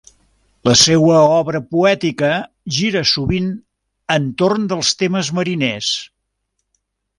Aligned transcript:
La 0.69 0.73
seua 0.83 1.19
obra 1.33 1.61
poètica 1.73 2.31
gira 2.79 3.05
sovint 3.11 3.53
entorn 4.17 4.67
dels 4.75 4.93
temes 5.03 5.33
mariners. 5.41 5.95